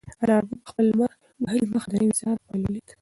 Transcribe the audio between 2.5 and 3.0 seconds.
ولید.